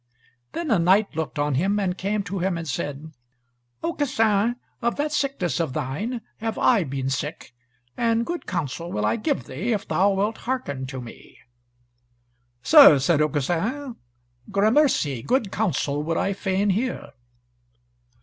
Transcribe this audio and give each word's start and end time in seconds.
Then 0.53 0.71
a 0.71 0.79
knight 0.79 1.15
looked 1.15 1.37
on 1.37 1.53
him, 1.53 1.79
and 1.79 1.95
came 1.95 2.23
to 2.23 2.39
him, 2.39 2.57
and 2.57 2.67
said: 2.67 3.11
"Aucassin, 3.83 4.55
of 4.81 4.95
that 4.95 5.11
sickness 5.11 5.59
of 5.59 5.73
thine 5.73 6.21
have 6.37 6.57
I 6.57 6.83
been 6.85 7.07
sick, 7.11 7.53
and 7.95 8.25
good 8.25 8.47
counsel 8.47 8.91
will 8.91 9.05
I 9.05 9.15
give 9.15 9.43
thee, 9.43 9.73
if 9.73 9.87
thou 9.87 10.09
wilt 10.13 10.37
hearken 10.49 10.87
to 10.87 11.01
me" 11.01 11.37
"Sir," 12.71 12.97
said 12.97 13.21
Aucassin, 13.21 13.95
"gramercy, 14.49 15.21
good 15.21 15.51
counsel 15.51 16.01
would 16.01 16.17
I 16.17 16.33
fain 16.33 16.71
hear." 16.71 17.11